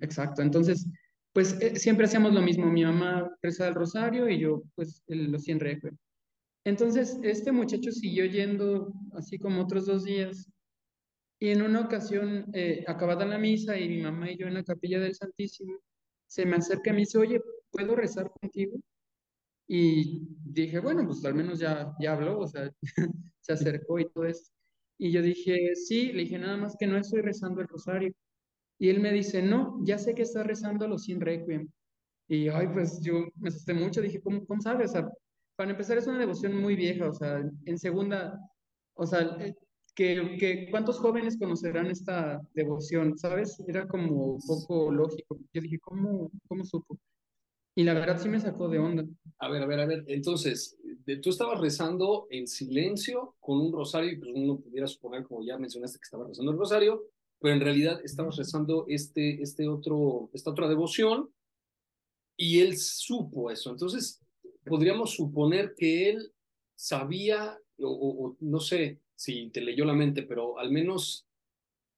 [0.00, 0.42] Exacto.
[0.42, 0.86] Entonces,
[1.32, 2.66] pues eh, siempre hacíamos lo mismo.
[2.66, 5.96] Mi mamá rezaba el rosario y yo, pues, el, los 100 requiem.
[6.64, 10.48] Entonces, este muchacho siguió yendo así como otros dos días.
[11.40, 14.62] Y en una ocasión, eh, acabada la misa y mi mamá y yo en la
[14.62, 15.78] capilla del Santísimo,
[16.26, 17.40] se me acerca y me dice, oye,
[17.70, 18.78] ¿puedo rezar contigo?
[19.66, 22.70] Y dije, bueno, pues al menos ya, ya habló, o sea,
[23.40, 24.52] se acercó y todo eso.
[24.98, 28.12] Y yo dije, sí, le dije, nada más que no estoy rezando el rosario.
[28.78, 31.68] Y él me dice, no, ya sé que está rezando los 100 requiem.
[32.28, 34.90] Y, ay, pues yo me asusté mucho, dije, ¿cómo, cómo sabes?
[34.90, 35.08] O sea,
[35.56, 38.38] para empezar es una devoción muy vieja, o sea, en segunda,
[38.94, 39.54] o sea, eh,
[39.94, 43.16] que, que, ¿cuántos jóvenes conocerán esta devoción?
[43.18, 43.62] ¿Sabes?
[43.68, 45.38] Era como un poco lógico.
[45.52, 46.98] Yo dije, ¿cómo, cómo supo?
[47.76, 49.04] Y la verdad sí me sacó de onda.
[49.38, 50.04] A ver, a ver, a ver.
[50.06, 50.76] Entonces,
[51.22, 55.58] tú estabas rezando en silencio con un rosario y pues uno pudiera suponer, como ya
[55.58, 57.04] mencionaste, que estaba rezando el rosario,
[57.40, 61.30] pero en realidad estabas rezando este, este otro, esta otra devoción
[62.36, 63.70] y él supo eso.
[63.70, 64.20] Entonces,
[64.64, 66.32] podríamos suponer que él
[66.76, 71.26] sabía, o, o, no sé si te leyó la mente, pero al menos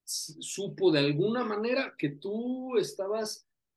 [0.04, 3.45] supo de alguna manera que tú estabas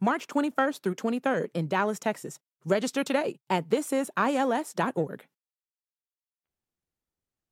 [0.00, 2.38] March 21st through 23rd in Dallas, Texas.
[2.64, 5.24] Register today at thisisils.org.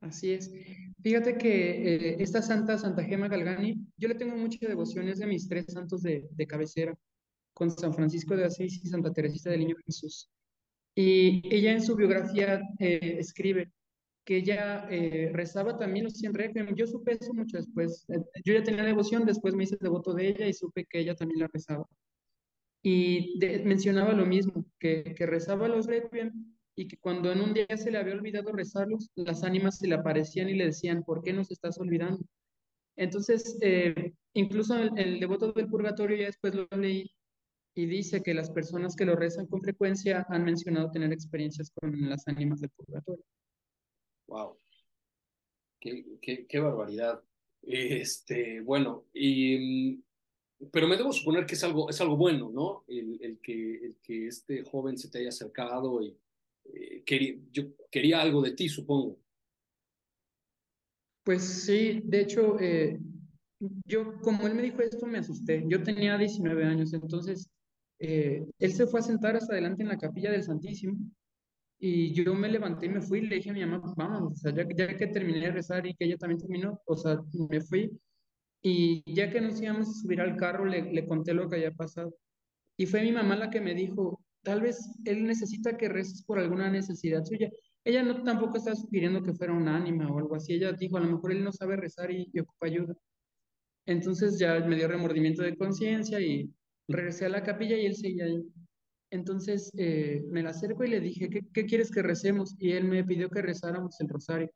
[0.02, 0.50] Así es.
[1.02, 5.48] Fíjate que eh, esta santa, Santa Gema Galgani, yo le tengo muchas devociones de mis
[5.48, 6.94] tres santos de, de, cabecera,
[7.54, 10.28] con San Francisco de Asís y Santa Teresita del Niño Jesús.
[10.94, 13.70] Y ella en su biografía eh, escribe
[14.24, 16.74] que ella eh, rezaba también los 100 requiem.
[16.74, 18.04] Yo supe eso mucho después.
[18.08, 21.14] Eh, yo ya tenía devoción, después me hice devoto de ella y supe que ella
[21.14, 21.86] también la rezaba.
[22.88, 27.52] Y de, mencionaba lo mismo, que, que rezaba los requiem y que cuando en un
[27.52, 31.20] día se le había olvidado rezarlos, las ánimas se le aparecían y le decían, ¿por
[31.20, 32.24] qué nos estás olvidando?
[32.94, 37.10] Entonces, eh, incluso el, el, devoto del purgatorio, ya después lo leí,
[37.74, 42.08] y dice que las personas que lo rezan con frecuencia han mencionado tener experiencias con
[42.08, 43.24] las ánimas del purgatorio.
[44.28, 44.56] ¡Wow!
[45.80, 47.20] ¡Qué, qué, qué barbaridad!
[47.62, 50.04] Este, bueno, y
[50.72, 52.84] pero me debo suponer que es algo, es algo bueno, ¿no?
[52.88, 56.16] El, el, que, el que este joven se te haya acercado y
[56.64, 59.18] eh, quería, yo quería algo de ti, supongo.
[61.24, 62.98] Pues sí, de hecho, eh,
[63.84, 65.64] yo, como él me dijo esto, me asusté.
[65.66, 67.50] Yo tenía 19 años, entonces
[67.98, 70.96] eh, él se fue a sentar hasta adelante en la capilla del Santísimo
[71.78, 74.36] y yo me levanté y me fui y le dije a mi mamá, vamos, o
[74.36, 77.60] sea, ya, ya que terminé de rezar y que ella también terminó, o sea, me
[77.60, 77.90] fui
[78.62, 81.72] y ya que nos íbamos a subir al carro, le, le conté lo que había
[81.72, 82.14] pasado.
[82.78, 86.38] Y fue mi mamá la que me dijo, tal vez él necesita que reces por
[86.38, 87.50] alguna necesidad suya.
[87.84, 90.54] Ella no tampoco estaba sugiriendo que fuera un ánima o algo así.
[90.54, 92.94] Ella dijo, a lo mejor él no sabe rezar y, y ocupa ayuda.
[93.86, 96.50] Entonces ya me dio remordimiento de conciencia y
[96.88, 98.44] regresé a la capilla y él seguía ahí.
[99.10, 102.56] Entonces eh, me la acerco y le dije, ¿qué, ¿qué, quieres que recemos?
[102.58, 104.50] Y él me pidió que rezáramos el rosario.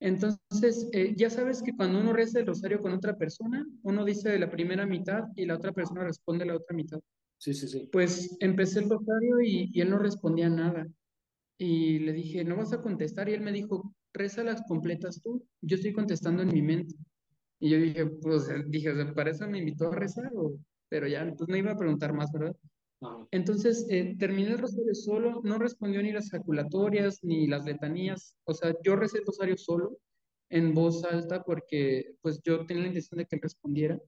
[0.00, 4.38] Entonces, eh, ya sabes que cuando uno reza el rosario con otra persona, uno dice
[4.38, 7.00] la primera mitad y la otra persona responde la otra mitad.
[7.38, 7.88] Sí, sí, sí.
[7.90, 10.86] Pues empecé el rosario y, y él no respondía nada.
[11.58, 13.28] Y le dije, ¿no vas a contestar?
[13.28, 16.94] Y él me dijo, reza las completas tú, yo estoy contestando en mi mente.
[17.58, 20.30] Y yo dije, pues, dije, o sea, ¿para eso me invitó a rezar?
[20.34, 22.54] O, pero ya, pues no iba a preguntar más, ¿verdad?
[23.30, 28.54] Entonces, eh, terminé el rosario solo, no respondió ni las jaculatorias ni las letanías, o
[28.54, 29.98] sea, yo recé el rosario solo,
[30.48, 34.00] en voz alta, porque pues yo tenía la intención de que él respondiera.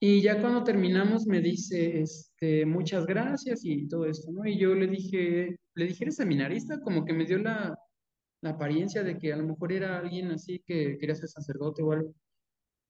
[0.00, 4.44] Y ya cuando terminamos me dice, este, muchas gracias y todo esto, ¿no?
[4.46, 6.80] Y yo le dije, le dije, ¿eres seminarista?
[6.80, 7.76] Como que me dio la,
[8.42, 11.92] la apariencia de que a lo mejor era alguien así que quería ser sacerdote o
[11.92, 12.14] algo.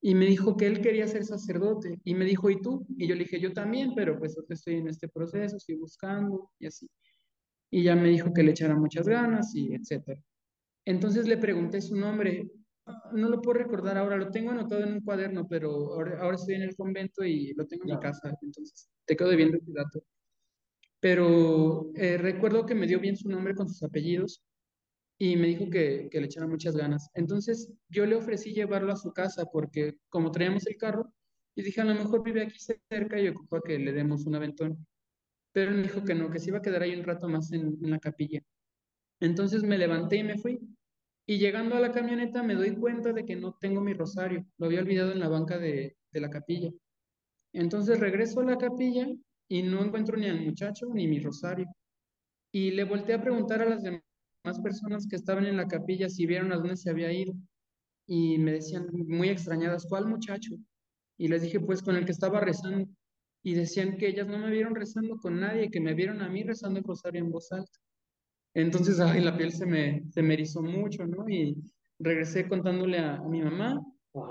[0.04, 2.00] Y me dijo que él quería ser sacerdote.
[2.02, 2.84] Y me dijo, ¿y tú?
[2.98, 6.66] Y yo le dije, yo también, pero pues estoy en este proceso, estoy buscando y
[6.66, 6.90] así.
[7.70, 10.20] Y ya me dijo que le echara muchas ganas y etcétera.
[10.84, 12.50] Entonces le pregunté su nombre.
[13.12, 16.56] No lo puedo recordar ahora, lo tengo anotado en un cuaderno, pero ahora, ahora estoy
[16.56, 20.02] en el convento y lo tengo en mi casa, entonces te quedo debiendo ese dato.
[20.98, 24.42] Pero eh, recuerdo que me dio bien su nombre con sus apellidos
[25.22, 27.08] y me dijo que, que, le echara muchas ganas.
[27.14, 31.12] Entonces yo le ofrecí llevarlo a su casa porque como traíamos el carro,
[31.54, 34.85] y dije, a lo mejor vive aquí cerca y ocupa que le demos un aventón.
[35.52, 37.52] Pero él me dijo que no, que se iba a quedar ahí un rato más
[37.52, 38.40] en, la capilla.
[39.20, 40.58] Entonces me levanté y me fui.
[41.24, 44.44] Y llegando a la camioneta me doy cuenta de que no tengo mi rosario.
[44.58, 46.72] Lo había olvidado en la banca de, de la capilla.
[47.52, 49.06] Entonces regreso a la capilla
[49.48, 51.68] y no encuentro ni al muchacho ni mi rosario.
[52.50, 54.02] Y le volteé a preguntar a las demás
[54.44, 57.35] más personas que estaban en la capilla si vieron a dónde se había ido
[58.07, 60.57] y me decían muy extrañadas, ¿cuál muchacho?
[61.18, 62.88] Y les dije, pues con el que estaba rezando.
[63.44, 66.42] Y decían que ellas no me vieron rezando con nadie, que me vieron a mí
[66.42, 67.78] rezando el rosario en voz alta.
[68.55, 71.28] Entonces, ay, la piel se me, se me erizó mucho, ¿no?
[71.28, 71.57] Y
[71.98, 73.81] regresé contándole a, mi mamá.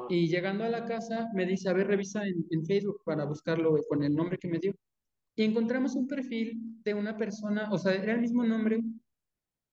[0.10, 3.76] Y llegando a la casa, me dice, a ver, revisa en, en Facebook para buscarlo
[3.90, 4.74] con el nombre que me dio.
[5.36, 8.82] Y encontramos un perfil de una persona, o sea, era el mismo nombre,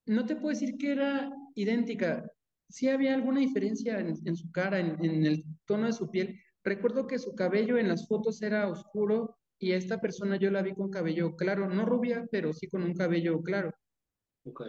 [0.09, 2.31] no te puedo decir que era idéntica.
[2.69, 6.39] Sí había alguna diferencia en, su cara, en, el tono de su piel.
[6.65, 10.75] Recuerdo que su cabello en las fotos era oscuro y esta persona yo la vi
[10.75, 13.73] con cabello claro, no rubia, pero sí con un cabello claro.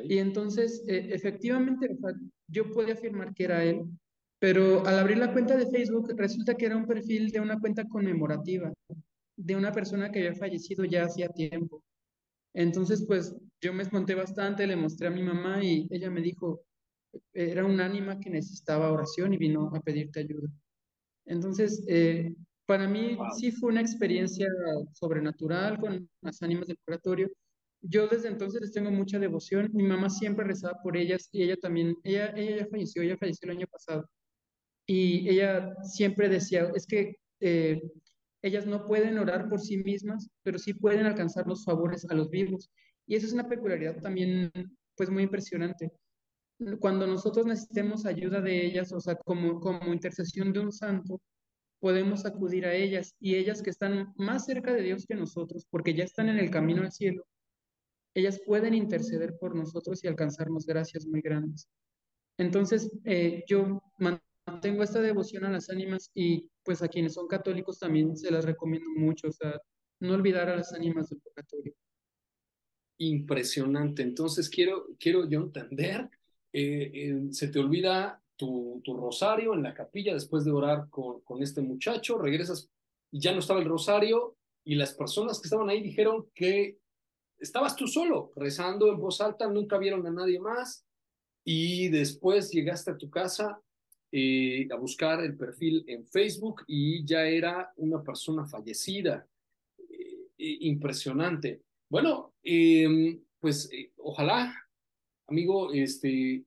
[0.03, 1.97] Y entonces, e, efectivamente,
[2.47, 3.85] yo podía afirmar que era él,
[4.39, 7.85] pero al abrir la cuenta de Facebook resulta que era un perfil de una cuenta
[7.85, 8.71] conmemorativa
[9.35, 11.81] de una persona que había fallecido ya hacía tiempo.
[12.53, 16.61] Entonces, pues yo me espanté bastante, le mostré a mi mamá y ella me dijo,
[17.33, 20.49] era un ánima que necesitaba oración y vino a pedirte ayuda.
[21.25, 22.33] Entonces, eh,
[22.65, 24.47] para mí sí fue una experiencia
[24.93, 27.29] sobrenatural con las ánimas del purgatorio.
[27.81, 29.69] Yo desde entonces les tengo mucha devoción.
[29.73, 33.49] Mi mamá siempre rezaba por ellas y ella también, ella, ella ya falleció, ella falleció
[33.49, 34.09] el año pasado.
[34.85, 37.81] Y ella siempre decía, es que eh,
[38.41, 42.29] ellas no pueden orar por sí mismas, pero sí pueden alcanzar los favores a los
[42.29, 42.69] vivos.
[43.05, 44.51] Y eso es una peculiaridad también,
[44.95, 45.91] pues muy impresionante.
[46.79, 51.21] Cuando nosotros necesitemos ayuda de ellas, o sea, como, como intercesión de un santo,
[51.79, 55.93] podemos acudir a ellas y ellas que están más cerca de Dios que nosotros, porque
[55.93, 57.25] ya están en el camino al cielo,
[58.13, 61.69] ellas pueden interceder por nosotros y alcanzarnos gracias muy grandes.
[62.37, 63.81] Entonces, eh, yo
[64.61, 68.45] tengo esta devoción a las ánimas y pues a quienes son católicos también se las
[68.45, 69.59] recomiendo mucho, o sea,
[70.01, 71.73] no olvidar a las ánimas del purgatorio.
[72.99, 74.03] Impresionante.
[74.03, 76.07] Entonces quiero, quiero yo entender,
[76.53, 81.21] eh, eh, se te olvida tu, tu, rosario en la capilla después de orar con,
[81.21, 82.69] con este muchacho, regresas
[83.09, 86.77] y ya no estaba el rosario y las personas que estaban ahí dijeron que
[87.39, 90.85] estabas tú solo rezando en voz alta, nunca vieron a nadie más
[91.43, 93.59] y después llegaste a tu casa
[94.11, 99.27] eh, a buscar el perfil en Facebook y ya era una persona fallecida.
[99.77, 101.61] Eh, eh, impresionante.
[101.87, 104.51] Bueno, em, pues ojalá,
[105.27, 106.43] amigo, este,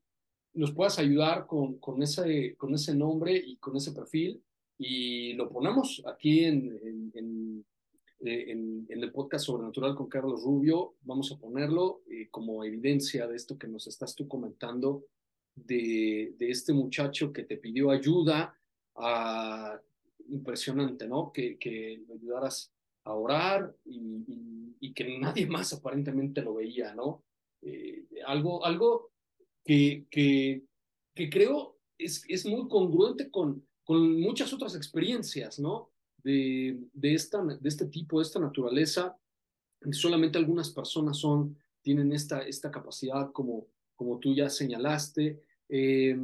[0.54, 4.42] nos puedas ayudar con, con, ese, con ese nombre y con ese perfil
[4.76, 7.64] y lo ponemos aquí en, en,
[8.24, 10.94] el podcast Sobrenatural con Carlos Rubio.
[11.02, 15.04] Vamos a ponerlo como evidencia de esto que nos estás tú comentando
[15.54, 18.58] de, este muchacho que te pidió ayuda,
[18.96, 19.80] ah,
[20.28, 21.32] impresionante, ¿no?
[21.32, 22.72] Que, que lo ayudaras
[23.04, 27.24] a orar y, que nadie más aparentemente lo veía, ¿no?
[27.62, 29.12] Eh, algo algo
[29.64, 30.64] que, que,
[31.14, 35.90] que creo es, es, muy congruente con, con muchas otras experiencias, ¿no?
[36.24, 39.16] De, de, esta, de este tipo, de esta naturaleza.
[39.92, 43.68] Solamente algunas personas son, tienen esta, esta capacidad como
[44.02, 46.18] como tú ya señalaste, eh,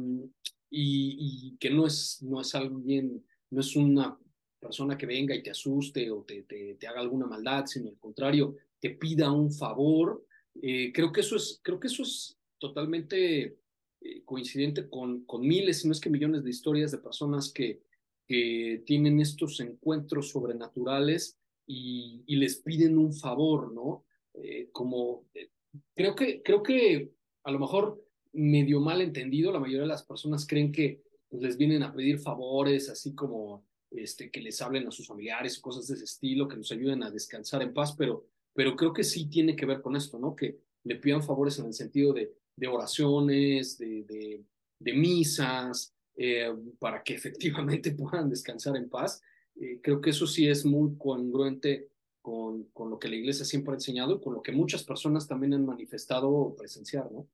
[0.69, 4.19] y, que no es, no es alguien, no es una
[4.59, 8.57] persona que venga y te asuste o te, te, haga alguna maldad, sino al contrario,
[8.81, 10.25] te pida un favor.
[10.61, 13.57] Eh, creo, que eso es, creo que eso es totalmente
[14.01, 17.81] eh, coincidente con, con miles, si no es que millones de historias de personas que,
[18.27, 24.03] que tienen estos encuentros sobrenaturales y, y les piden un favor, ¿no?
[24.33, 25.49] Eh, como eh,
[25.95, 27.11] creo que, creo que
[27.43, 31.57] a lo mejor medio mal entendido, la mayoría de las personas creen que pues, les
[31.57, 35.95] vienen a pedir favores, así como este, que les hablen a sus familiares, cosas de
[35.95, 39.55] ese estilo, que nos ayuden a descansar en paz, pero, pero creo que sí tiene
[39.55, 40.35] que ver con esto, ¿no?
[40.35, 44.43] Que le pidan favores en el sentido de, de oraciones, de,
[44.79, 49.21] de, misas, eh, para que efectivamente puedan descansar en paz.
[49.55, 51.89] Eh, creo que eso sí es muy congruente
[52.21, 55.27] con, con lo que la iglesia siempre ha enseñado y con lo que muchas personas
[55.27, 57.27] también han manifestado presenciar, ¿no?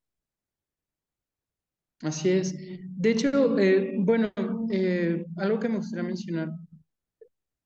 [2.02, 2.56] Así es.
[2.58, 4.32] De hecho, eh, bueno,
[4.70, 6.52] eh, algo que me gustaría mencionar,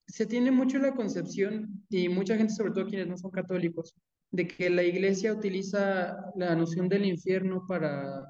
[0.08, 3.96] se tiene mucho la concepción, y mucha gente, sobre todo quienes no son católicos,
[4.32, 8.26] de que la iglesia utiliza la noción del infierno para,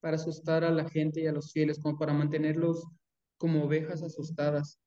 [0.00, 2.86] para asustar a la gente y a los fieles, como para mantenerlos
[3.38, 4.80] como ovejas asustadas.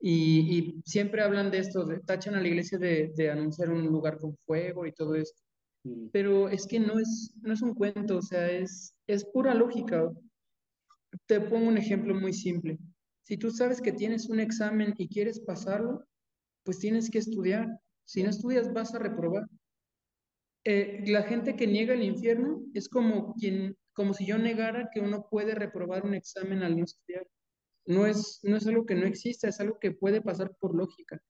[0.00, 3.86] Y, y siempre hablan de esto, de, tachan a la iglesia de, de anunciar un
[3.86, 5.42] lugar con fuego y todo esto.
[6.12, 10.10] Pero es que no es, no es un cuento, o sea, es, es pura lógica.
[11.26, 12.78] Te pongo un ejemplo muy simple.
[13.22, 16.04] Si tú sabes que tienes un examen y quieres pasarlo,
[16.64, 17.68] pues tienes que estudiar.
[18.04, 19.46] Si no estudias, vas a reprobar.
[20.64, 25.00] Eh, la gente que niega el infierno es como quien, como si yo negara que
[25.00, 27.26] uno puede reprobar un examen al no estudiar.
[27.86, 31.20] No es, no es algo que no exista, es algo que puede pasar por lógica.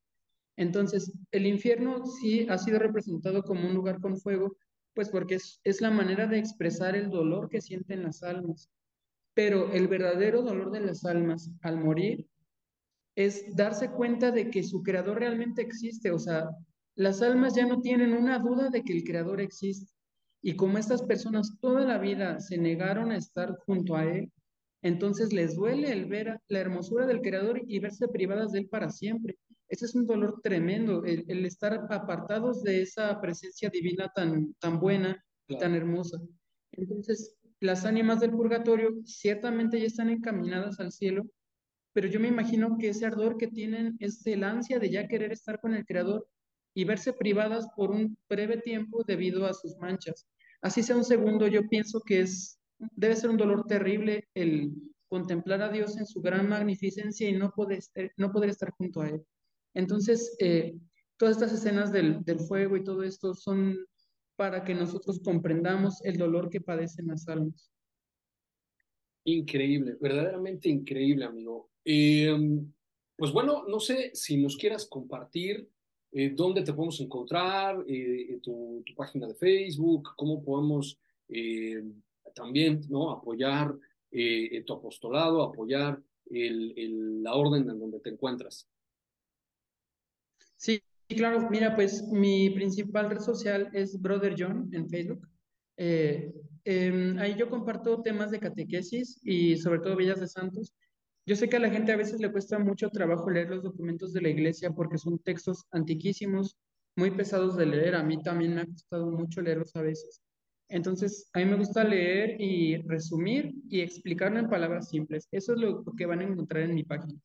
[0.56, 4.56] Entonces, el infierno sí ha sido representado como un lugar con fuego,
[4.94, 8.70] pues porque es, es la manera de expresar el dolor que sienten las almas.
[9.34, 12.26] Pero el verdadero dolor de las almas al morir
[13.16, 16.48] es darse cuenta de que su creador realmente existe, o sea,
[16.94, 19.92] las almas ya no tienen una duda de que el creador existe.
[20.42, 24.32] Y como estas personas toda la vida se negaron a estar junto a él,
[24.86, 28.90] entonces les duele el ver la hermosura del creador y verse privadas de él para
[28.90, 29.38] siempre.
[29.68, 34.78] Ese es un dolor tremendo, el, el estar apartados de esa presencia divina tan, tan
[34.78, 36.18] buena y tan hermosa.
[36.72, 41.26] Entonces, las ánimas del purgatorio ciertamente ya están encaminadas al cielo,
[41.92, 45.32] pero yo me imagino que ese ardor que tienen es el ansia de ya querer
[45.32, 46.28] estar con el Creador
[46.74, 50.26] y verse privadas por un breve tiempo debido a sus manchas.
[50.60, 54.72] Así sea un segundo, yo pienso que es, debe ser un dolor terrible el
[55.08, 57.80] contemplar a Dios en su gran magnificencia y no poder,
[58.16, 59.22] no poder estar junto a Él.
[59.74, 60.76] Entonces, eh,
[61.16, 63.76] todas estas escenas del, del fuego y todo esto son
[64.36, 67.70] para que nosotros comprendamos el dolor que padecen las almas.
[69.24, 71.70] Increíble, verdaderamente increíble, amigo.
[71.84, 72.36] Eh,
[73.16, 75.68] pues bueno, no sé si nos quieras compartir
[76.12, 80.98] eh, dónde te podemos encontrar, eh, tu, tu, página de Facebook, cómo podemos
[81.28, 81.82] eh,
[82.36, 83.10] también ¿no?
[83.10, 83.74] apoyar
[84.64, 88.68] tu apostolado, apoyar el, el, la orden en donde te encuentras.
[90.56, 95.28] Sí, claro, mira, pues mi principal red social es Brother John en Facebook.
[95.76, 96.32] Eh,
[96.64, 100.72] eh, ahí yo comparto temas de catequesis y sobre todo Villas de Santos.
[101.26, 104.12] Yo sé que a la gente a veces le cuesta mucho trabajo leer los documentos
[104.12, 106.56] de la iglesia porque son textos antiquísimos,
[106.96, 107.94] muy pesados de leer.
[107.96, 110.22] A mí también me ha costado mucho leerlos a veces.
[110.68, 115.28] Entonces, a mí me gusta leer y resumir y explicarlo en palabras simples.
[115.30, 117.18] Eso es lo que van a encontrar en mi página.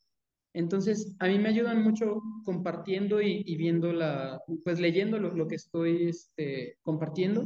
[0.54, 5.48] Entonces, a mí me ayudan mucho compartiendo y, y viendo la, pues leyendo lo, lo
[5.48, 7.44] que estoy este, compartiendo.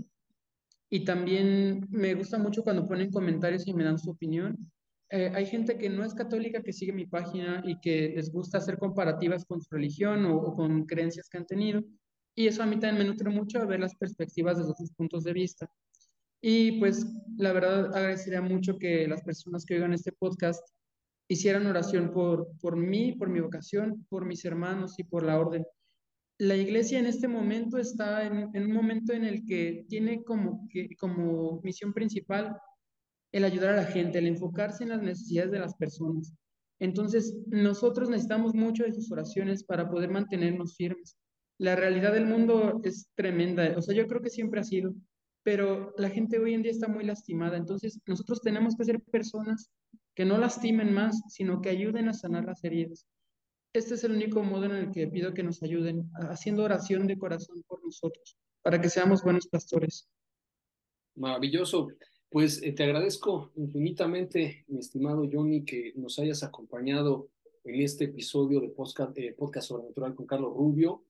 [0.90, 4.72] Y también me gusta mucho cuando ponen comentarios y me dan su opinión.
[5.12, 8.58] Eh, hay gente que no es católica que sigue mi página y que les gusta
[8.58, 11.84] hacer comparativas con su religión o, o con creencias que han tenido.
[12.36, 15.24] Y eso a mí también me nutre mucho a ver las perspectivas desde sus puntos
[15.24, 15.70] de vista.
[16.42, 17.06] Y pues
[17.38, 20.62] la verdad agradecería mucho que las personas que oigan este podcast
[21.28, 25.66] hicieran oración por, por mí, por mi vocación, por mis hermanos y por la orden.
[26.38, 30.68] La iglesia en este momento está en, en un momento en el que tiene como,
[30.70, 32.56] que, como misión principal
[33.32, 36.34] el ayudar a la gente, el enfocarse en las necesidades de las personas.
[36.80, 41.18] Entonces, nosotros necesitamos mucho de sus oraciones para poder mantenernos firmes.
[41.58, 44.94] La realidad del mundo es tremenda, o sea, yo creo que siempre ha sido,
[45.46, 47.56] pero la gente hoy en día está muy lastimada.
[47.56, 49.70] Entonces, nosotros tenemos que ser personas
[50.16, 53.06] que no lastimen más, sino que ayuden a sanar las heridas.
[53.72, 57.20] Este es el único modo en el que pido que nos ayuden, haciendo oración de
[57.20, 60.10] corazón por nosotros, para que seamos buenos pastores.
[61.14, 61.90] Maravilloso.
[62.28, 67.30] Pues eh, te agradezco infinitamente, mi estimado Johnny, que nos hayas acompañado
[67.66, 71.04] en este episodio de podcast, eh, podcast Sobrenatural con Carlos Rubio.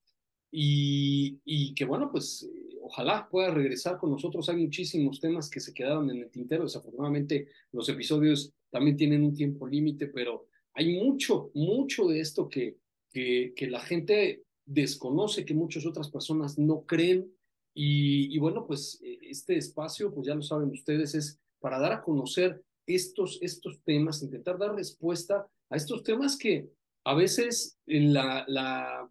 [0.57, 2.49] Y, y que bueno, pues
[2.81, 4.47] ojalá pueda regresar con nosotros.
[4.47, 6.63] Hay muchísimos temas que se quedaron en el tintero.
[6.63, 12.77] Desafortunadamente, los episodios también tienen un tiempo límite, pero hay mucho, mucho de esto que,
[13.11, 17.29] que, que, la gente desconoce, que muchas otras personas no creen.
[17.73, 22.01] Y, y, bueno, pues este espacio, pues ya lo saben ustedes, es para dar a
[22.01, 26.69] conocer estos, estos temas, intentar dar respuesta a estos temas que
[27.03, 29.09] a veces la, la,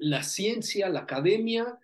[0.00, 1.78] la ciencia, la academia,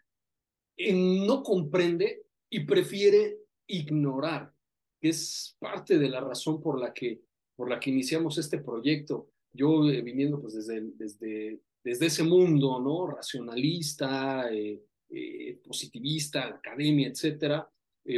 [0.79, 4.53] no comprende y prefiere ignorar,
[5.01, 7.23] que es parte de la razón por la que,
[7.55, 9.31] por la que iniciamos este proyecto.
[9.53, 13.07] Yo eh, viniendo pues desde, desde, desde ese mundo, ¿no?
[13.07, 17.71] Racionalista, eh, eh, positivista, academia, etcétera,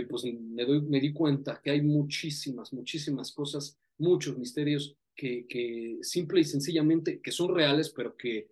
[0.08, 5.98] pues me, doy, me di cuenta que hay muchísimas, muchísimas cosas, muchos misterios que, que
[6.02, 8.48] simple y sencillamente, que son reales, pero que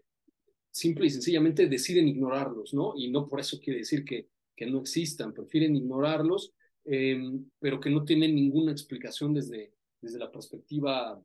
[0.76, 2.92] simple y sencillamente deciden ignorarlos, ¿no?
[2.96, 6.52] Y no por eso quiere decir que, que no existan, prefieren ignorarlos,
[6.84, 7.18] eh,
[7.58, 9.72] pero que no tienen ninguna explicación desde,
[10.02, 11.18] desde la perspectiva,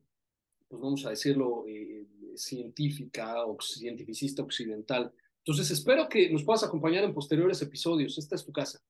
[0.68, 5.12] pues vamos a decirlo, eh, científica o cientificista occidental.
[5.44, 8.16] Entonces, espero que nos puedas acompañar en posteriores episodios.
[8.16, 8.80] Esta es tu casa.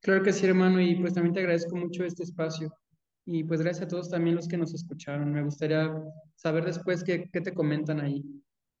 [0.00, 2.70] Claro que sí, hermano, y pues también te agradezco mucho este espacio.
[3.24, 5.32] Y pues gracias a todos también los que nos escucharon.
[5.32, 5.94] Me gustaría
[6.34, 8.22] saber después qué, qué te comentan ahí.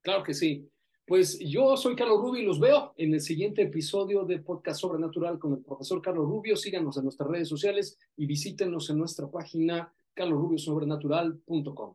[0.02, 0.68] Claro que sí.
[1.06, 5.38] Pues yo soy Carlos Rubio y los veo en el siguiente episodio de Podcast Sobrenatural
[5.38, 6.54] con el profesor Carlos Rubio.
[6.54, 11.94] Síganos en nuestras redes sociales y visítenos en nuestra página carlosrubiosobrenatural.com.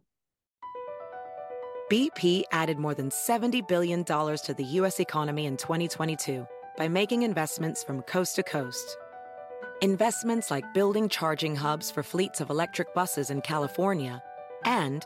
[1.92, 5.00] BP added more than $70 billion to the U.S.
[5.00, 8.98] economy in 2022 by making investments from coast to coast.
[9.82, 14.24] Investments like building charging hubs for fleets of electric buses in California
[14.66, 15.06] and